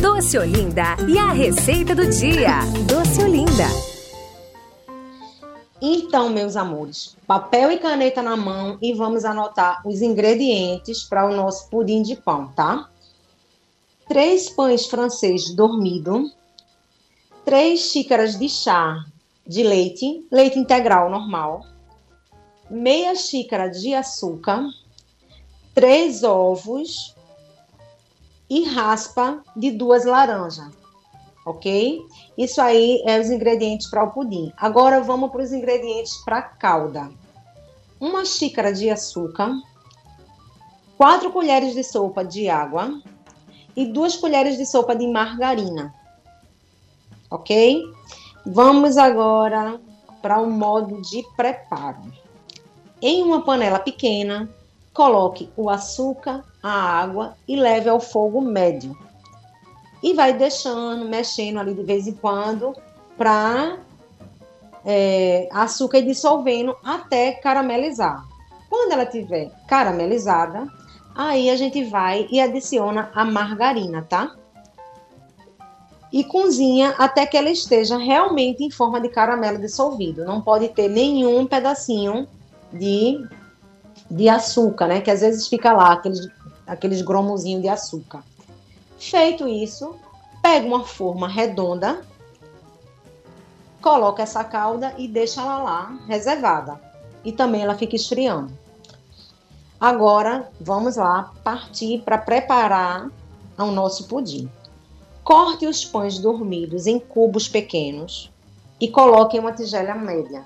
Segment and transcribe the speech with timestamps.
[0.00, 2.60] Doce Olinda e a receita do dia.
[2.86, 3.66] Doce Olinda.
[5.82, 11.34] Então, meus amores, papel e caneta na mão e vamos anotar os ingredientes para o
[11.34, 12.88] nosso pudim de pão, tá?
[14.06, 16.30] Três pães francês dormido,
[17.44, 19.04] três xícaras de chá
[19.44, 21.64] de leite, leite integral normal,
[22.70, 24.64] meia xícara de açúcar,
[25.74, 27.16] três ovos,
[28.48, 30.70] e raspa de duas laranjas,
[31.44, 32.00] ok?
[32.36, 34.52] Isso aí é os ingredientes para o pudim.
[34.56, 37.10] Agora vamos para os ingredientes para a calda.
[38.00, 39.52] Uma xícara de açúcar,
[40.96, 43.00] quatro colheres de sopa de água
[43.76, 45.94] e duas colheres de sopa de margarina,
[47.30, 47.82] ok?
[48.46, 49.80] Vamos agora
[50.22, 52.00] para o modo de preparo.
[53.00, 54.48] Em uma panela pequena,
[54.98, 58.98] coloque o açúcar, a água e leve ao fogo médio.
[60.02, 62.74] E vai deixando, mexendo ali de vez em quando,
[63.16, 63.78] para
[64.84, 68.24] é, açúcar ir dissolvendo até caramelizar.
[68.68, 70.66] Quando ela tiver caramelizada,
[71.14, 74.34] aí a gente vai e adiciona a margarina, tá?
[76.12, 80.24] E cozinha até que ela esteja realmente em forma de caramelo dissolvido.
[80.24, 82.26] Não pode ter nenhum pedacinho
[82.72, 83.24] de
[84.10, 85.00] de açúcar, né?
[85.00, 86.28] Que às vezes fica lá, aqueles,
[86.66, 88.22] aqueles gromozinhos de açúcar.
[88.98, 89.94] Feito isso,
[90.42, 92.02] pega uma forma redonda,
[93.80, 96.80] coloca essa calda e deixa ela lá reservada.
[97.24, 98.52] E também ela fica esfriando.
[99.80, 103.08] Agora, vamos lá partir para preparar
[103.56, 104.50] o nosso pudim.
[105.22, 108.32] Corte os pães dormidos em cubos pequenos
[108.80, 110.44] e coloque em uma tigela média.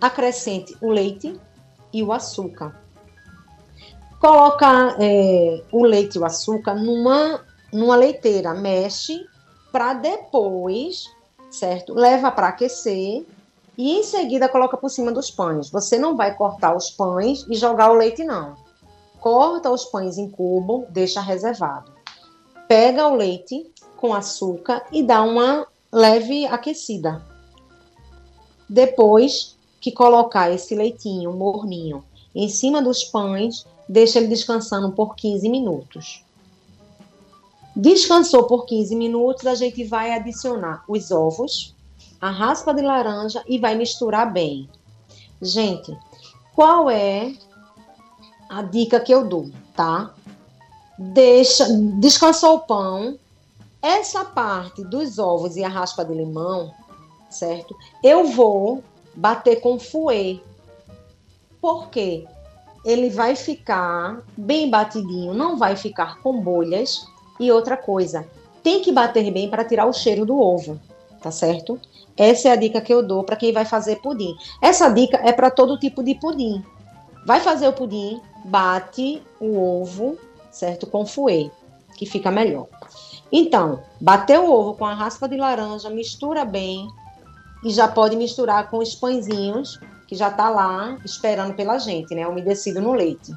[0.00, 1.38] Acrescente o leite
[1.92, 2.74] e o açúcar.
[4.20, 7.40] Coloca é, o leite e o açúcar numa,
[7.72, 9.26] numa leiteira, mexe
[9.72, 11.04] para depois,
[11.50, 11.94] certo?
[11.94, 13.24] Leva para aquecer
[13.78, 15.70] e em seguida coloca por cima dos pães.
[15.70, 18.54] Você não vai cortar os pães e jogar o leite, não.
[19.20, 21.90] Corta os pães em cubo, deixa reservado.
[22.68, 27.22] Pega o leite com açúcar e dá uma leve aquecida.
[28.68, 32.04] Depois que colocar esse leitinho morninho
[32.34, 36.24] em cima dos pães, deixa ele descansando por 15 minutos.
[37.74, 41.74] Descansou por 15 minutos, a gente vai adicionar os ovos,
[42.20, 44.68] a raspa de laranja e vai misturar bem.
[45.40, 45.96] Gente,
[46.54, 47.32] qual é
[48.48, 50.12] a dica que eu dou, tá?
[50.98, 51.66] Deixa,
[51.98, 53.18] descansou o pão,
[53.80, 56.74] essa parte dos ovos e a raspa de limão,
[57.30, 57.74] certo?
[58.04, 58.84] Eu vou
[59.20, 60.42] bater com fouet.
[61.60, 62.24] Por quê?
[62.82, 67.06] Ele vai ficar bem batidinho, não vai ficar com bolhas.
[67.38, 68.26] E outra coisa,
[68.62, 70.80] tem que bater bem para tirar o cheiro do ovo,
[71.20, 71.78] tá certo?
[72.16, 74.34] Essa é a dica que eu dou para quem vai fazer pudim.
[74.62, 76.64] Essa dica é para todo tipo de pudim.
[77.26, 80.16] Vai fazer o pudim, bate o ovo,
[80.50, 80.86] certo?
[80.86, 81.50] Com fouet,
[81.96, 82.66] que fica melhor.
[83.30, 86.88] Então, bateu o ovo com a raspa de laranja, mistura bem,
[87.64, 92.26] e já pode misturar com os pãezinhos que já tá lá esperando pela gente, né?
[92.26, 93.32] Umedecido no leite.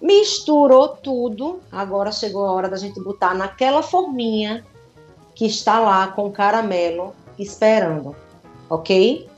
[0.00, 1.60] Misturou tudo.
[1.72, 4.64] Agora chegou a hora da gente botar naquela forminha
[5.34, 8.14] que está lá com caramelo esperando,
[8.70, 9.28] ok?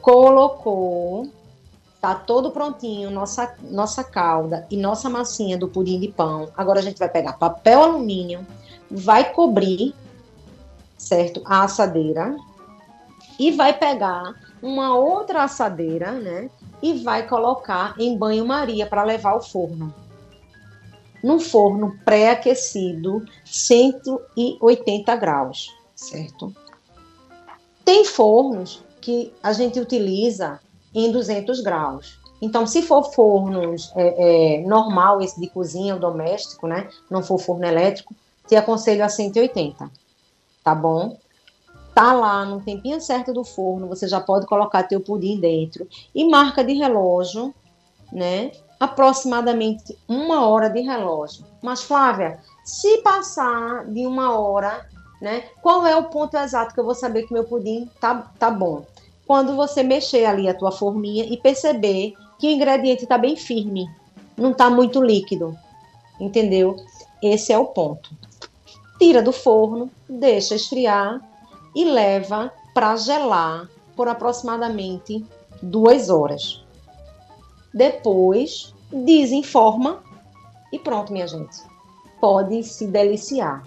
[0.00, 1.28] Colocou,
[2.00, 6.48] tá todo prontinho nossa nossa calda e nossa massinha do pudim de pão.
[6.56, 8.46] Agora a gente vai pegar papel alumínio,
[8.88, 9.94] vai cobrir,
[10.96, 11.42] certo?
[11.44, 12.36] A assadeira
[13.38, 16.50] e vai pegar uma outra assadeira, né?
[16.82, 19.92] E vai colocar em banho-maria para levar ao forno.
[21.22, 26.54] Num forno pré-aquecido, 180 graus, certo?
[27.84, 30.60] Tem fornos que a gente utiliza
[30.94, 32.18] em 200 graus.
[32.40, 36.88] Então, se for fornos é, é, normal, esse de cozinha doméstico, né?
[37.10, 38.14] Não for forno elétrico,
[38.46, 39.90] te aconselho a 180,
[40.62, 41.16] tá bom?
[41.94, 46.28] Tá lá no tempinho certo do forno, você já pode colocar teu pudim dentro e
[46.28, 47.54] marca de relógio,
[48.12, 48.50] né?
[48.80, 51.44] Aproximadamente uma hora de relógio.
[51.62, 54.86] Mas Flávia, se passar de uma hora,
[55.20, 55.44] né?
[55.62, 58.84] Qual é o ponto exato que eu vou saber que meu pudim tá, tá bom?
[59.26, 63.88] Quando você mexer ali a tua forminha e perceber que o ingrediente está bem firme,
[64.36, 65.56] não está muito líquido,
[66.20, 66.76] entendeu?
[67.22, 68.10] Esse é o ponto.
[68.98, 71.20] Tira do forno, deixa esfriar
[71.74, 75.24] e leva para gelar por aproximadamente
[75.62, 76.64] duas horas.
[77.72, 80.02] Depois, desenforma
[80.72, 81.56] e pronto, minha gente.
[82.20, 83.62] Pode se deliciar.